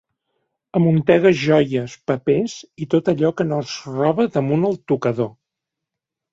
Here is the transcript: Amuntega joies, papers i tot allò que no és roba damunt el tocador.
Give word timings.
Amuntega 0.79 1.31
joies, 1.41 1.93
papers 2.13 2.57
i 2.85 2.89
tot 2.95 3.13
allò 3.15 3.33
que 3.43 3.49
no 3.53 3.63
és 3.67 3.77
roba 4.01 4.29
damunt 4.41 4.69
el 4.73 4.83
tocador. 4.95 5.33